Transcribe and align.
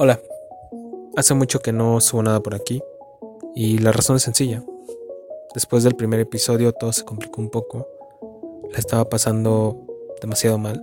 Hola, 0.00 0.20
hace 1.16 1.34
mucho 1.34 1.58
que 1.58 1.72
no 1.72 2.00
subo 2.00 2.22
nada 2.22 2.38
por 2.40 2.54
aquí 2.54 2.80
y 3.56 3.78
la 3.78 3.90
razón 3.90 4.14
es 4.14 4.22
sencilla. 4.22 4.62
Después 5.54 5.82
del 5.82 5.96
primer 5.96 6.20
episodio 6.20 6.70
todo 6.70 6.92
se 6.92 7.04
complicó 7.04 7.40
un 7.40 7.50
poco, 7.50 7.88
la 8.70 8.78
estaba 8.78 9.08
pasando 9.08 9.76
demasiado 10.20 10.56
mal. 10.56 10.80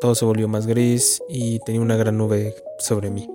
Todo 0.00 0.14
se 0.14 0.24
volvió 0.24 0.46
más 0.46 0.68
gris 0.68 1.24
y 1.28 1.58
tenía 1.58 1.80
una 1.80 1.96
gran 1.96 2.16
nube 2.16 2.54
sobre 2.78 3.10
mí. 3.10 3.28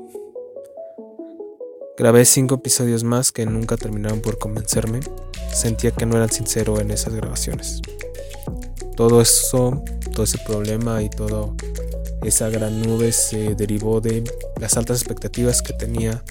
Grabé 1.98 2.24
cinco 2.24 2.56
episodios 2.56 3.04
más 3.04 3.34
que 3.34 3.46
nunca 3.46 3.76
terminaron 3.76 4.22
por 4.22 4.38
convencerme. 4.38 5.02
Sentía 5.52 5.92
que 5.92 6.06
no 6.06 6.16
eran 6.16 6.30
sincero 6.30 6.80
en 6.80 6.92
esas 6.92 7.16
grabaciones. 7.16 7.82
Todo 8.96 9.20
eso, 9.20 9.84
todo 10.14 10.24
ese 10.24 10.38
problema 10.38 11.04
y 11.04 11.10
todo 11.10 11.54
esa 12.24 12.50
gran 12.50 12.82
nube 12.82 13.12
se 13.12 13.56
derivó 13.56 14.02
de 14.02 14.24
las 14.60 14.78
altas 14.78 15.00
expectativas 15.02 15.62
que 15.62 15.74
tenía 15.74 16.24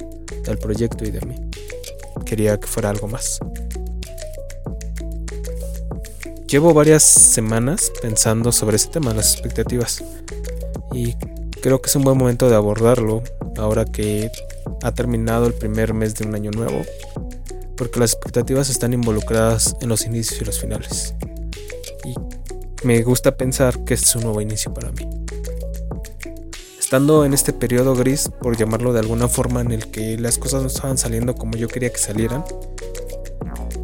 del 0.45 0.59
proyecto 0.59 1.05
y 1.05 1.11
de 1.11 1.21
mí. 1.23 1.37
Quería 2.25 2.59
que 2.59 2.67
fuera 2.67 2.91
algo 2.91 3.09
más. 3.09 3.41
Llevo 6.47 6.73
varias 6.73 7.03
semanas 7.03 7.93
pensando 8.01 8.53
sobre 8.53 8.77
ese 8.77 8.89
tema, 8.89 9.12
las 9.12 9.35
expectativas, 9.35 10.03
y 10.93 11.15
creo 11.61 11.83
que 11.83 11.89
es 11.89 11.97
un 11.97 12.05
buen 12.05 12.17
momento 12.17 12.48
de 12.48 12.57
abordarlo 12.57 13.23
ahora 13.59 13.84
que 13.84 14.31
ha 14.83 14.93
terminado 14.93 15.47
el 15.47 15.53
primer 15.53 15.93
mes 15.93 16.15
de 16.15 16.27
un 16.27 16.34
año 16.34 16.51
nuevo, 16.51 16.83
porque 17.77 18.01
las 18.01 18.15
expectativas 18.15 18.70
están 18.70 18.95
involucradas 18.95 19.77
en 19.83 19.91
los 19.91 20.07
inicios 20.07 20.41
y 20.41 20.45
los 20.47 20.59
finales. 20.59 21.15
Y 22.05 22.15
me 22.87 23.03
gusta 23.03 23.37
pensar 23.37 23.84
que 23.84 23.95
este 23.95 24.07
es 24.07 24.17
un 24.17 24.23
nuevo 24.23 24.41
inicio 24.41 24.73
para 24.73 24.91
mí. 24.93 25.07
Estando 26.88 27.27
en 27.27 27.34
este 27.34 27.52
periodo 27.52 27.95
gris, 27.95 28.30
por 28.41 28.56
llamarlo 28.56 28.95
de 28.95 29.01
alguna 29.01 29.28
forma, 29.28 29.60
en 29.60 29.73
el 29.73 29.91
que 29.91 30.16
las 30.16 30.38
cosas 30.38 30.62
no 30.62 30.69
estaban 30.69 30.97
saliendo 30.97 31.34
como 31.34 31.55
yo 31.58 31.69
quería 31.69 31.91
que 31.91 31.98
salieran, 31.98 32.42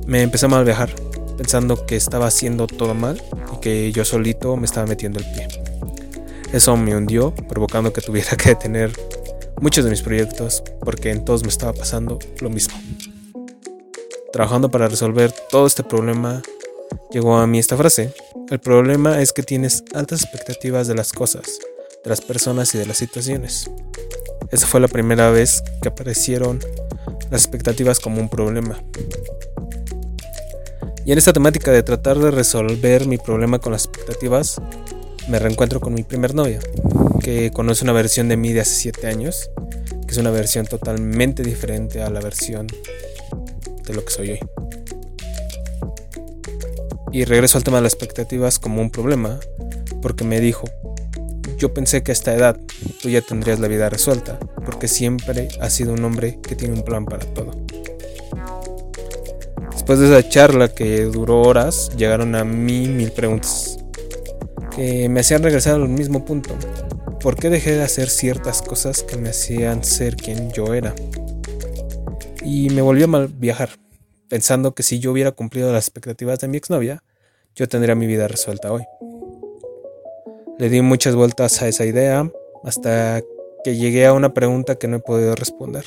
me 0.07 0.23
empecé 0.23 0.47
a 0.47 0.49
mal 0.49 0.65
viajar, 0.65 0.89
pensando 1.37 1.85
que 1.85 1.97
estaba 1.97 2.29
haciendo 2.29 2.67
todo 2.67 2.95
mal 2.95 3.23
y 3.53 3.61
que 3.61 3.93
yo 3.93 4.07
solito 4.07 4.57
me 4.57 4.65
estaba 4.65 4.87
metiendo 4.87 5.19
el 5.19 5.27
pie. 5.27 5.49
Eso 6.55 6.79
me 6.79 6.97
hundió, 6.97 7.35
provocando 7.47 7.93
que 7.93 8.01
tuviera 8.01 8.39
que 8.39 8.49
detener 8.49 8.91
muchos 9.61 9.85
de 9.85 9.91
mis 9.91 10.01
proyectos, 10.01 10.63
porque 10.81 11.11
en 11.11 11.27
todos 11.27 11.43
me 11.43 11.51
estaba 11.51 11.75
pasando 11.75 12.19
lo 12.41 12.49
mismo. 12.49 12.75
Trabajando 14.33 14.71
para 14.71 14.89
resolver 14.89 15.31
todo 15.51 15.67
este 15.67 15.83
problema, 15.83 16.41
llegó 17.11 17.37
a 17.37 17.47
mí 17.47 17.59
esta 17.59 17.77
frase. 17.77 18.15
El 18.49 18.61
problema 18.61 19.21
es 19.21 19.35
que 19.35 19.43
tienes 19.43 19.85
altas 19.93 20.23
expectativas 20.23 20.89
de 20.89 20.95
las 20.95 21.13
cosas 21.13 21.61
de 22.05 22.11
las 22.11 22.21
personas 22.21 22.75
y 22.75 22.79
de 22.79 22.87
las 22.87 22.99
situaciones. 22.99 23.71
Esa 24.51 24.67
fue 24.67 24.79
la 24.79 24.89
primera 24.89 25.31
vez 25.31 25.65
que 25.83 25.89
aparecieron 25.89 26.61
las 27.31 27.43
expectativas 27.43 27.99
como 27.99 28.21
un 28.21 28.29
problema. 28.29 28.79
Y 31.07 31.13
en 31.13 31.19
esta 31.19 31.33
temática 31.33 31.73
de 31.73 31.83
tratar 31.83 32.19
de 32.19 32.31
resolver 32.31 33.07
mi 33.07 33.19
problema 33.19 33.59
con 33.59 33.73
las 33.73 33.87
expectativas, 33.87 34.61
me 35.29 35.39
reencuentro 35.39 35.81
con 35.81 35.95
mi 35.95 36.03
primer 36.03 36.35
novia, 36.35 36.61
que 37.21 37.51
conoce 37.51 37.85
una 37.85 37.93
versión 37.93 38.29
de 38.29 38.37
mí 38.37 38.53
de 38.53 38.61
hace 38.61 38.75
7 38.75 39.07
años, 39.07 39.51
que 40.07 40.13
es 40.13 40.19
una 40.19 40.31
versión 40.31 40.67
totalmente 40.67 41.43
diferente 41.43 42.03
a 42.03 42.11
la 42.11 42.21
versión 42.21 42.67
de 42.67 43.95
lo 43.95 44.05
que 44.05 44.13
soy 44.13 44.31
hoy. 44.33 44.41
Y 47.13 47.25
regreso 47.25 47.59
al 47.59 47.65
tema 47.65 47.79
de 47.79 47.85
las 47.85 47.93
expectativas 47.93 48.59
como 48.59 48.83
un 48.83 48.91
problema, 48.91 49.41
porque 50.03 50.25
me 50.25 50.41
dijo, 50.41 50.69
yo 51.57 51.73
pensé 51.73 52.03
que 52.03 52.13
a 52.13 52.15
esta 52.15 52.35
edad 52.35 52.59
tú 53.03 53.09
ya 53.09 53.21
tendrías 53.21 53.61
la 53.61 53.69
vida 53.69 53.89
resuelta, 53.89 54.39
porque 54.65 54.89
siempre 54.89 55.49
has 55.61 55.73
sido 55.73 55.93
un 55.93 56.05
hombre 56.05 56.39
que 56.41 56.57
tiene 56.57 56.75
un 56.75 56.83
plan 56.83 57.05
para 57.05 57.25
todo. 57.27 57.53
Después 59.73 59.99
de 59.99 60.07
esa 60.07 60.29
charla 60.29 60.69
que 60.69 61.05
duró 61.05 61.43
horas, 61.43 61.91
llegaron 61.97 62.35
a 62.35 62.45
mí 62.45 62.89
mil 62.89 63.11
preguntas 63.13 63.79
que 64.75 65.09
me 65.09 65.21
hacían 65.21 65.43
regresar 65.43 65.75
al 65.75 65.89
mismo 65.89 66.25
punto. 66.25 66.57
¿Por 67.21 67.37
qué 67.37 67.49
dejé 67.49 67.73
de 67.73 67.83
hacer 67.83 68.09
ciertas 68.09 68.61
cosas 68.61 69.03
que 69.03 69.17
me 69.17 69.31
hacían 69.31 69.85
ser 69.85 70.17
quien 70.17 70.51
yo 70.53 70.75
era? 70.75 70.95
Y 72.43 72.71
me 72.71 72.83
volvió 72.83 73.05
a 73.05 73.09
mal 73.09 73.29
viajar, 73.29 73.71
pensando 74.29 74.75
que 74.75 74.83
si 74.83 74.99
yo 74.99 75.13
hubiera 75.13 75.33
cumplido 75.33 75.73
las 75.73 75.85
expectativas 75.85 76.39
de 76.41 76.49
mi 76.49 76.57
exnovia, 76.57 77.03
yo 77.55 77.69
tendría 77.69 77.95
mi 77.95 78.07
vida 78.07 78.27
resuelta 78.27 78.73
hoy. 78.73 78.83
Le 80.57 80.69
di 80.69 80.83
muchas 80.83 81.17
vueltas 81.17 81.61
a 81.63 81.69
esa 81.69 81.85
idea 81.85 82.31
hasta 82.63 83.21
que 83.65 83.77
llegué 83.77 84.07
a 84.07 84.13
una 84.13 84.35
pregunta 84.35 84.77
que 84.77 84.87
no 84.87 84.99
he 84.99 85.01
podido 85.01 85.35
responder. 85.35 85.85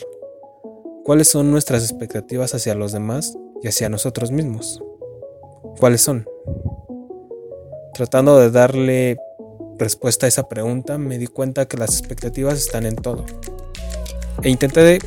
¿Cuáles 1.06 1.30
son 1.30 1.52
nuestras 1.52 1.84
expectativas 1.84 2.54
hacia 2.54 2.76
los 2.76 2.92
demás 2.92 3.38
y 3.64 3.70
hacia 3.70 3.88
nosotros 3.88 4.30
mismos? 4.32 4.84
¿Cuáles 5.80 6.02
son? 6.02 6.28
Tratando 7.94 8.38
de 8.38 8.52
darle 8.52 9.18
respuesta 9.78 10.26
a 10.26 10.30
esa 10.30 10.50
pregunta, 10.50 10.98
me 10.98 11.18
di 11.18 11.28
cuenta 11.28 11.66
que 11.66 11.78
las 11.78 11.98
expectativas 11.98 12.58
están 12.58 12.86
en 12.86 12.98
todo. 12.98 13.26
E 14.44 14.50
intenté 14.50 15.00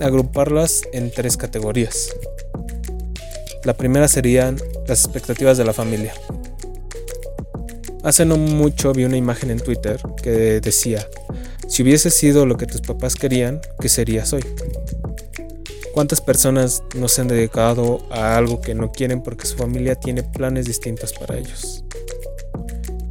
agruparlas 0.00 0.82
en 0.92 1.10
tres 1.10 1.38
categorías. 1.38 2.14
La 3.64 3.72
primera 3.72 4.06
serían 4.06 4.58
las 4.86 5.04
expectativas 5.04 5.56
de 5.56 5.64
la 5.64 5.72
familia. 5.72 6.12
Hace 8.08 8.24
no 8.24 8.38
mucho 8.38 8.94
vi 8.94 9.04
una 9.04 9.18
imagen 9.18 9.50
en 9.50 9.60
Twitter 9.60 10.00
que 10.22 10.62
decía, 10.62 11.06
si 11.68 11.82
hubiese 11.82 12.08
sido 12.08 12.46
lo 12.46 12.56
que 12.56 12.64
tus 12.64 12.80
papás 12.80 13.14
querían, 13.14 13.60
¿qué 13.78 13.90
serías 13.90 14.32
hoy? 14.32 14.42
¿Cuántas 15.92 16.22
personas 16.22 16.82
no 16.96 17.08
se 17.08 17.20
han 17.20 17.28
dedicado 17.28 18.00
a 18.10 18.38
algo 18.38 18.62
que 18.62 18.74
no 18.74 18.92
quieren 18.92 19.22
porque 19.22 19.44
su 19.44 19.58
familia 19.58 19.94
tiene 19.94 20.22
planes 20.22 20.64
distintos 20.64 21.12
para 21.12 21.36
ellos? 21.36 21.84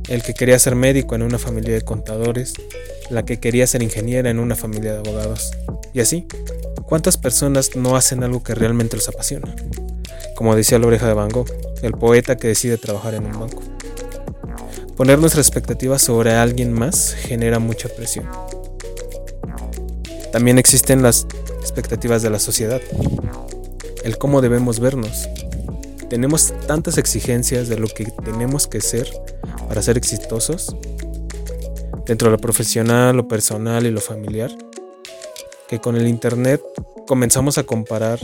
El 0.08 0.24
que 0.24 0.34
quería 0.34 0.58
ser 0.58 0.74
médico 0.74 1.14
en 1.14 1.22
una 1.22 1.38
familia 1.38 1.76
de 1.76 1.84
contadores, 1.84 2.56
la 3.12 3.24
que 3.24 3.40
quería 3.40 3.68
ser 3.68 3.84
ingeniera 3.84 4.32
en 4.32 4.40
una 4.40 4.56
familia 4.56 4.94
de 4.94 4.98
abogados. 4.98 5.52
Y 5.94 6.00
así, 6.00 6.26
¿cuántas 6.88 7.18
personas 7.18 7.76
no 7.76 7.96
hacen 7.96 8.24
algo 8.24 8.42
que 8.42 8.56
realmente 8.56 8.96
los 8.96 9.08
apasiona? 9.10 9.56
Como 10.36 10.56
decía 10.56 10.80
la 10.80 10.88
oreja 10.88 11.08
de 11.08 11.14
Van 11.14 11.30
Gogh, 11.30 11.54
el 11.84 11.92
poeta 11.92 12.36
que 12.36 12.48
decide 12.48 12.80
trabajar 12.80 13.14
en 13.14 13.28
un 13.28 13.40
banco. 13.40 13.77
Poner 14.98 15.20
nuestras 15.20 15.46
expectativas 15.46 16.02
sobre 16.02 16.34
alguien 16.34 16.74
más 16.74 17.14
genera 17.14 17.60
mucha 17.60 17.88
presión. 17.88 18.28
También 20.32 20.58
existen 20.58 21.04
las 21.04 21.28
expectativas 21.62 22.24
de 22.24 22.32
la 22.32 22.40
sociedad, 22.40 22.82
el 24.04 24.18
cómo 24.18 24.42
debemos 24.42 24.80
vernos. 24.80 25.30
Tenemos 26.10 26.52
tantas 26.66 26.98
exigencias 26.98 27.70
de 27.70 27.78
lo 27.78 27.88
que 27.88 28.06
tenemos 28.26 28.66
que 28.66 28.82
ser 28.82 29.08
para 29.68 29.84
ser 29.84 29.98
exitosos, 29.98 30.76
dentro 32.08 32.30
de 32.30 32.32
lo 32.32 32.42
profesional, 32.42 33.16
lo 33.16 33.28
personal 33.28 33.86
y 33.86 33.92
lo 33.92 34.02
familiar, 34.02 34.50
que 35.68 35.80
con 35.80 35.96
el 35.96 36.08
Internet 36.08 36.62
comenzamos 37.06 37.60
a 37.60 37.64
comparar 37.64 38.20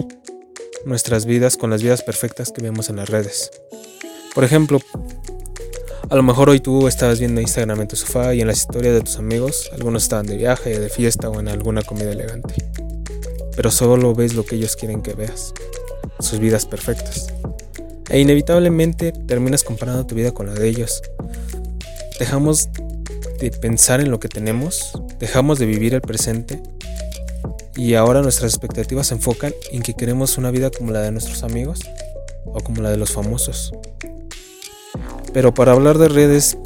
nuestras 0.86 1.26
vidas 1.28 1.56
con 1.56 1.70
las 1.70 1.84
vidas 1.84 2.02
perfectas 2.02 2.52
que 2.52 2.64
vemos 2.64 2.90
en 2.90 2.96
las 2.96 3.10
redes. 3.10 3.52
Por 4.34 4.44
ejemplo, 4.44 4.80
a 6.10 6.16
lo 6.16 6.24
mejor 6.24 6.50
hoy 6.50 6.60
tú 6.60 6.88
estabas 6.88 7.20
viendo 7.20 7.42
Instagram 7.42 7.82
en 7.82 7.88
tu 7.88 7.96
sofá 7.96 8.34
y 8.34 8.42
en 8.42 8.48
las 8.48 8.58
historias 8.60 8.94
de 8.94 9.02
tus 9.02 9.18
amigos, 9.18 9.70
algunos 9.74 10.04
estaban 10.04 10.26
de 10.26 10.38
viaje, 10.38 10.80
de 10.80 10.90
fiesta 10.90 11.30
o 11.30 11.40
en 11.40 11.48
alguna 11.48 11.82
comida 11.82 12.12
elegante. 12.12 12.56
Pero 13.56 13.72
solo 13.72 14.14
ves 14.14 14.34
lo 14.34 14.46
que 14.46 14.56
ellos 14.56 14.76
quieren 14.76 15.02
que 15.02 15.14
veas, 15.14 15.54
sus 16.20 16.40
vidas 16.40 16.66
perfectas. 16.66 17.28
E 18.10 18.20
inevitablemente 18.20 19.12
terminas 19.12 19.64
comparando 19.64 20.06
tu 20.06 20.16
vida 20.16 20.34
con 20.34 20.48
la 20.48 20.54
de 20.54 20.68
ellos. 20.68 21.02
Dejamos 22.20 22.70
de 23.40 23.52
pensar 23.52 24.02
en 24.02 24.12
lo 24.12 24.20
que 24.20 24.28
tenemos, 24.28 24.92
dejamos 25.20 25.58
de 25.60 25.66
vivir 25.66 25.94
el 25.94 26.02
presente 26.02 26.62
y 27.76 27.96
ahora 27.96 28.22
nuestras 28.22 28.54
expectativas 28.54 29.08
se 29.08 29.16
enfocan 29.16 29.54
en 29.72 29.82
que 29.82 29.94
queremos 29.94 30.38
una 30.38 30.52
vida 30.52 30.70
como 30.70 30.92
la 30.92 31.02
de 31.02 31.12
nuestros 31.12 31.44
amigos 31.44 31.80
o 32.46 32.60
como 32.60 32.82
la 32.82 32.92
de 32.92 32.98
los 32.98 33.12
famosos. 33.12 33.74
Pero 35.34 35.54
para 35.54 35.72
hablar 35.72 35.98
de 35.98 36.10
redes 36.10 36.58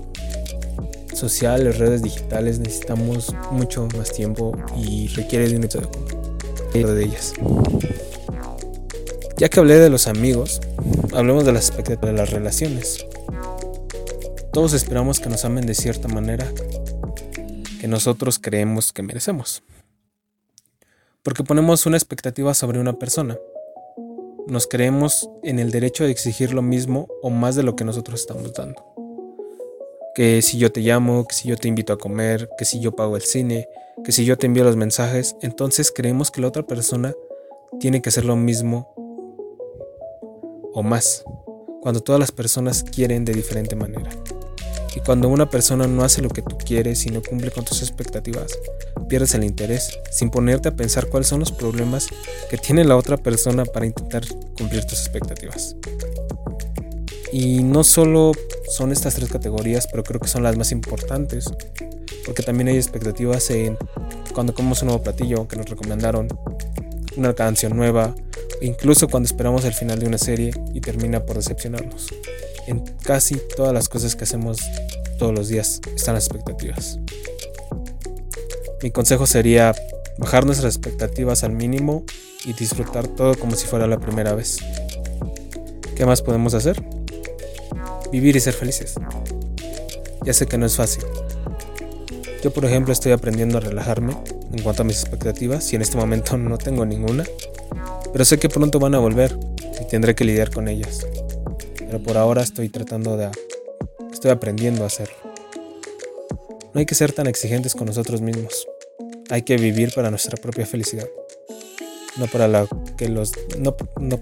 sociales, 1.13 1.77
redes 1.77 2.03
digitales, 2.03 2.59
necesitamos 2.59 3.33
mucho 3.51 3.87
más 3.97 4.11
tiempo 4.11 4.55
y 4.77 5.07
requiere 5.07 5.47
de 5.49 5.55
un 5.55 5.63
de 6.93 7.03
ellas. 7.03 7.33
Ya 9.37 9.49
que 9.49 9.59
hablé 9.59 9.79
de 9.79 9.89
los 9.89 10.07
amigos, 10.07 10.61
hablemos 11.13 11.45
de 11.45 11.53
las 11.53 11.67
expectativas 11.67 12.13
de 12.13 12.17
las 12.19 12.29
relaciones. 12.29 13.05
Todos 14.51 14.73
esperamos 14.73 15.19
que 15.19 15.29
nos 15.29 15.45
amen 15.45 15.65
de 15.65 15.73
cierta 15.73 16.07
manera 16.07 16.47
que 17.79 17.87
nosotros 17.87 18.39
creemos 18.39 18.91
que 18.91 19.03
merecemos. 19.03 19.63
Porque 21.23 21.43
ponemos 21.43 21.85
una 21.85 21.97
expectativa 21.97 22.53
sobre 22.53 22.79
una 22.79 22.93
persona 22.93 23.37
nos 24.47 24.67
creemos 24.67 25.29
en 25.43 25.59
el 25.59 25.71
derecho 25.71 26.03
de 26.03 26.11
exigir 26.11 26.53
lo 26.53 26.61
mismo 26.61 27.07
o 27.21 27.29
más 27.29 27.55
de 27.55 27.63
lo 27.63 27.75
que 27.75 27.83
nosotros 27.83 28.19
estamos 28.21 28.53
dando. 28.53 28.83
que 30.15 30.41
si 30.41 30.57
yo 30.57 30.71
te 30.71 30.81
llamo, 30.81 31.27
que 31.27 31.35
si 31.35 31.47
yo 31.47 31.57
te 31.57 31.67
invito 31.67 31.93
a 31.93 31.99
comer, 31.99 32.49
que 32.57 32.65
si 32.65 32.79
yo 32.79 32.91
pago 32.91 33.15
el 33.15 33.21
cine, 33.21 33.69
que 34.03 34.11
si 34.11 34.25
yo 34.25 34.35
te 34.35 34.47
envío 34.47 34.63
los 34.63 34.75
mensajes, 34.75 35.35
entonces 35.43 35.91
creemos 35.91 36.31
que 36.31 36.41
la 36.41 36.47
otra 36.47 36.63
persona 36.63 37.13
tiene 37.79 38.01
que 38.01 38.09
hacer 38.09 38.25
lo 38.25 38.35
mismo 38.35 38.91
o 40.73 40.81
más, 40.81 41.23
cuando 41.81 42.01
todas 42.01 42.19
las 42.19 42.31
personas 42.31 42.83
quieren 42.83 43.25
de 43.25 43.33
diferente 43.33 43.75
manera. 43.75 44.09
Y 44.97 44.99
cuando 44.99 45.29
una 45.29 45.47
persona 45.47 45.85
no 45.85 46.03
hace 46.03 46.23
lo 46.23 46.29
que 46.29 46.41
tú 46.41 46.57
quieres 46.57 47.05
y 47.05 47.11
no 47.11 47.21
cumple 47.21 47.51
con 47.51 47.63
tus 47.63 47.83
expectativas, 47.83 48.57
pierdes 49.07 49.35
el 49.35 49.43
interés 49.43 49.91
sin 50.09 50.31
ponerte 50.31 50.69
a 50.69 50.75
pensar 50.75 51.05
cuáles 51.05 51.27
son 51.27 51.39
los 51.39 51.51
problemas 51.51 52.07
que 52.49 52.57
tiene 52.57 52.83
la 52.83 52.97
otra 52.97 53.15
persona 53.15 53.63
para 53.63 53.85
intentar 53.85 54.23
cumplir 54.57 54.85
tus 54.85 55.01
expectativas. 55.01 55.75
Y 57.31 57.61
no 57.61 57.83
solo 57.83 58.31
son 58.75 58.91
estas 58.91 59.13
tres 59.13 59.29
categorías, 59.29 59.85
pero 59.85 60.01
creo 60.01 60.19
que 60.19 60.29
son 60.29 60.41
las 60.41 60.57
más 60.57 60.71
importantes, 60.71 61.45
porque 62.25 62.41
también 62.41 62.69
hay 62.69 62.77
expectativas 62.77 63.51
en 63.51 63.77
cuando 64.33 64.55
comemos 64.55 64.81
un 64.81 64.87
nuevo 64.87 65.03
platillo 65.03 65.47
que 65.47 65.57
nos 65.57 65.69
recomendaron, 65.69 66.27
una 67.17 67.35
canción 67.35 67.77
nueva, 67.77 68.15
incluso 68.63 69.07
cuando 69.09 69.27
esperamos 69.27 69.63
el 69.63 69.75
final 69.75 69.99
de 69.99 70.07
una 70.07 70.17
serie 70.17 70.55
y 70.73 70.81
termina 70.81 71.23
por 71.23 71.35
decepcionarnos. 71.35 72.07
En 72.67 72.81
casi 73.01 73.37
todas 73.55 73.73
las 73.73 73.87
cosas 73.87 74.15
que 74.17 74.25
hacemos 74.25 74.57
todos 75.17 75.33
los 75.33 75.47
días 75.47 75.79
están 75.95 76.15
las 76.15 76.25
expectativas. 76.25 76.99
Mi 78.83 78.91
consejo 78.91 79.25
sería 79.25 79.73
bajar 80.17 80.45
nuestras 80.45 80.75
expectativas 80.75 81.45
al 81.45 81.53
mínimo 81.53 82.03
y 82.45 82.51
disfrutar 82.53 83.07
todo 83.07 83.35
como 83.35 83.55
si 83.55 83.65
fuera 83.67 83.87
la 83.87 83.99
primera 83.99 84.35
vez. 84.35 84.57
¿Qué 85.95 86.05
más 86.05 86.21
podemos 86.21 86.53
hacer? 86.53 86.83
Vivir 88.11 88.35
y 88.35 88.41
ser 88.41 88.53
felices. 88.53 88.95
Ya 90.25 90.33
sé 90.33 90.45
que 90.45 90.57
no 90.57 90.65
es 90.65 90.75
fácil. 90.75 91.03
Yo 92.43 92.51
por 92.51 92.65
ejemplo 92.65 92.91
estoy 92.91 93.13
aprendiendo 93.13 93.57
a 93.57 93.61
relajarme 93.61 94.17
en 94.51 94.61
cuanto 94.61 94.81
a 94.81 94.85
mis 94.85 94.99
expectativas 94.99 95.71
y 95.71 95.77
en 95.77 95.81
este 95.81 95.95
momento 95.95 96.37
no 96.37 96.57
tengo 96.57 96.85
ninguna, 96.85 97.23
pero 98.11 98.25
sé 98.25 98.37
que 98.37 98.49
pronto 98.49 98.77
van 98.77 98.93
a 98.93 98.99
volver 98.99 99.39
y 99.81 99.85
tendré 99.85 100.15
que 100.15 100.25
lidiar 100.25 100.51
con 100.51 100.67
ellas. 100.67 101.07
Pero 101.87 102.03
por 102.03 102.17
ahora 102.17 102.43
estoy 102.43 102.69
tratando 102.69 103.17
de... 103.17 103.31
estoy 104.11 104.31
aprendiendo 104.31 104.83
a 104.83 104.87
hacerlo. 104.87 105.15
No 106.73 106.79
hay 106.79 106.85
que 106.85 106.95
ser 106.95 107.13
tan 107.13 107.27
exigentes 107.27 107.73
con 107.73 107.87
nosotros 107.87 108.21
mismos. 108.21 108.67
Hay 109.29 109.41
que 109.41 109.57
vivir 109.57 109.93
para 109.95 110.09
nuestra 110.09 110.37
propia 110.37 110.65
felicidad. 110.65 111.07
No 112.17 112.27
para 112.27 112.47
la 112.47 112.67
que 112.97 113.07
los... 113.09 113.31
No, 113.57 113.75
no, 113.99 114.19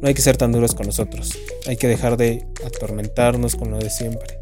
no 0.00 0.08
hay 0.08 0.14
que 0.14 0.22
ser 0.22 0.36
tan 0.36 0.50
duros 0.50 0.74
con 0.74 0.86
nosotros. 0.86 1.38
Hay 1.66 1.76
que 1.76 1.86
dejar 1.86 2.16
de 2.16 2.44
atormentarnos 2.66 3.54
con 3.54 3.70
lo 3.70 3.78
de 3.78 3.90
siempre. 3.90 4.38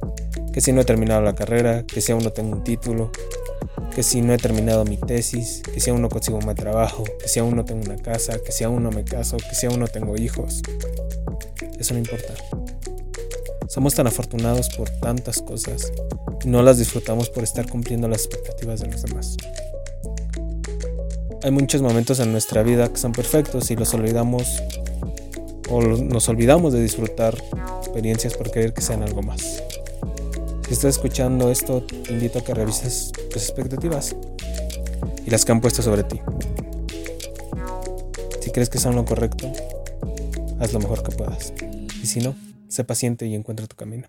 Que 0.53 0.61
si 0.63 0.73
no 0.73 0.81
he 0.81 0.85
terminado 0.85 1.21
la 1.21 1.35
carrera, 1.35 1.85
que 1.85 2.01
si 2.01 2.13
aún 2.13 2.25
no 2.25 2.33
tengo 2.33 2.57
un 2.57 2.65
título, 2.65 3.13
que 3.95 4.03
si 4.03 4.23
no 4.23 4.33
he 4.33 4.39
terminado 4.39 4.85
mi 4.85 4.97
tesis, 4.97 5.63
que 5.63 5.81
si 5.81 5.91
aún 5.91 6.01
no 6.01 6.09
consigo 6.09 6.39
un 6.39 6.45
buen 6.45 6.57
trabajo, 6.57 7.05
que 7.21 7.29
si 7.29 7.41
aún 7.41 7.57
no 7.57 7.65
tengo 7.65 7.83
una 7.83 7.97
casa, 7.97 8.39
que 8.39 8.53
si 8.53 8.65
aún 8.65 8.83
no 8.83 8.91
me 8.91 9.05
caso, 9.05 9.37
que 9.37 9.55
si 9.55 9.67
aún 9.67 9.81
no 9.81 9.89
tengo 9.89 10.17
hijos. 10.17 10.63
Eso 11.79 11.95
no 11.95 12.01
importa. 12.01 12.35
Somos 13.69 13.95
tan 13.95 14.07
afortunados 14.07 14.71
por 14.71 14.89
tantas 14.89 15.43
cosas 15.43 15.93
y 16.45 16.49
no 16.49 16.63
las 16.63 16.79
disfrutamos 16.79 17.31
por 17.31 17.45
estar 17.45 17.69
cumpliendo 17.69 18.09
las 18.09 18.25
expectativas 18.25 18.81
de 18.81 18.89
los 18.89 19.03
demás. 19.03 19.37
Hay 21.43 21.51
muchos 21.51 21.83
momentos 21.83 22.19
en 22.21 22.33
nuestra 22.33 22.63
vida 22.63 22.89
que 22.89 22.97
son 22.97 23.13
perfectos 23.13 23.71
y 23.71 23.77
los 23.77 23.95
olvidamos 23.95 24.63
o 25.71 25.83
nos 25.83 26.29
olvidamos 26.29 26.73
de 26.73 26.83
disfrutar 26.83 27.37
experiencias 27.79 28.35
por 28.35 28.51
querer 28.51 28.73
que 28.73 28.81
sean 28.81 29.03
algo 29.03 29.23
más. 29.23 29.63
Si 30.67 30.75
estás 30.75 30.97
escuchando 30.97 31.51
esto, 31.51 31.83
te 31.83 32.13
invito 32.13 32.41
a 32.41 32.43
que 32.43 32.55
revises 32.55 33.13
tus 33.31 33.43
expectativas 33.43 34.17
y 35.25 35.31
las 35.31 35.45
que 35.45 35.53
han 35.53 35.61
puesto 35.61 35.83
sobre 35.83 36.03
ti. 36.05 36.21
Si 38.41 38.51
crees 38.51 38.69
que 38.69 38.79
son 38.79 38.97
lo 38.97 39.05
correcto, 39.05 39.53
haz 40.61 40.73
lo 40.73 40.81
mejor 40.81 41.03
que 41.03 41.15
puedas. 41.15 41.53
Y 42.03 42.07
si 42.07 42.21
no, 42.21 42.35
sé 42.69 42.85
paciente 42.85 43.27
y 43.27 43.35
encuentra 43.35 43.67
tu 43.67 43.77
camino. 43.77 44.09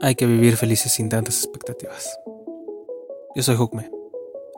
Hay 0.00 0.14
que 0.14 0.26
vivir 0.26 0.56
felices 0.56 0.92
sin 0.92 1.08
tantas 1.08 1.42
expectativas. 1.42 2.18
Yo 3.34 3.42
soy 3.42 3.56
Hukme. 3.56 3.90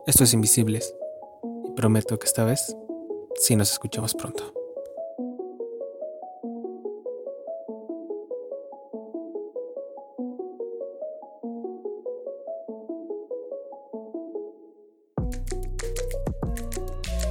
Esto 0.06 0.24
es 0.24 0.34
Invisibles. 0.34 0.94
Y 1.66 1.72
prometo 1.72 2.18
que 2.18 2.26
esta 2.26 2.44
vez 2.44 2.76
sí 3.36 3.56
nos 3.56 3.72
escuchamos 3.72 4.14
pronto. 4.14 4.59